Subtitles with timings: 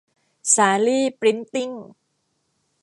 [0.53, 1.71] สาลี่ พริ้นท์ติ้ง